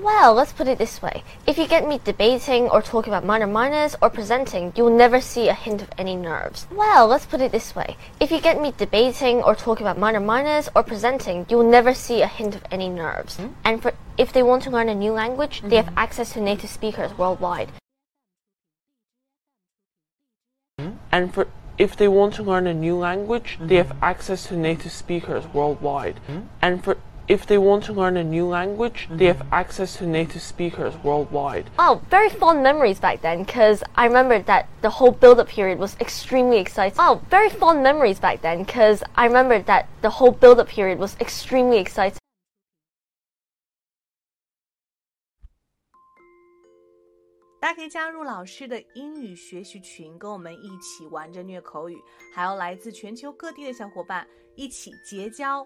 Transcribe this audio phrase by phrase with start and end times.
[0.00, 1.24] Well, let's put it this way.
[1.44, 5.48] If you get me debating or talking about minor minors or presenting, you'll never see
[5.48, 6.68] a hint of any nerves.
[6.70, 7.96] Well, let's put it this way.
[8.20, 12.22] If you get me debating or talking about minor minors or presenting, you'll never see
[12.22, 13.38] a hint of any nerves.
[13.38, 13.48] Hmm?
[13.64, 15.98] And for if they want to learn a new language, they have mm-hmm.
[15.98, 17.70] access to native speakers worldwide.
[20.78, 20.90] Hmm?
[21.10, 23.88] And for if they want to learn a new language, they mm-hmm.
[23.88, 26.18] have access to native speakers worldwide.
[26.28, 26.40] Hmm?
[26.62, 30.41] And for if they want to learn a new language, they have access to native
[30.41, 31.69] speakers worldwide.
[31.79, 35.79] Oh, very fond memories back then because I remember that the whole build up period
[35.79, 36.97] was extremely exciting.
[36.99, 40.99] Oh, very fond memories back then because I remember that the whole build up period
[40.99, 42.17] was extremely exciting.
[47.61, 51.97] 大家可以加入老师的英语学习群，跟我们一起玩着虐口语，
[52.35, 54.27] 还有来自全球各地的小伙伴
[54.57, 55.65] 一起结交